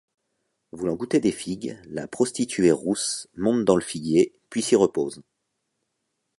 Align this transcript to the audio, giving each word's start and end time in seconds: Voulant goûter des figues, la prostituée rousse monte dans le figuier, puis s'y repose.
Voulant 0.71 0.95
goûter 0.95 1.19
des 1.19 1.31
figues, 1.31 1.79
la 1.85 2.07
prostituée 2.07 2.71
rousse 2.71 3.27
monte 3.35 3.65
dans 3.65 3.75
le 3.75 3.83
figuier, 3.83 4.33
puis 4.49 4.63
s'y 4.63 4.75
repose. 4.75 5.21